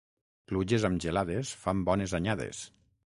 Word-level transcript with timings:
Pluges 0.51 0.85
amb 0.89 1.03
gelades 1.03 1.51
fan 1.65 1.83
bones 1.91 2.17
anyades. 2.21 2.63